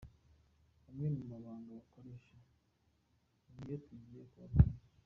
Amwe 0.89 1.07
mu 1.15 1.21
mabanga 1.31 1.69
bakoresha 1.77 2.35
ni 3.53 3.63
yo 3.69 3.77
tugiye 3.85 4.21
kubabwira. 4.31 4.79